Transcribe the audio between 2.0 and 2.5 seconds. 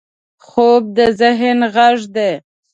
دی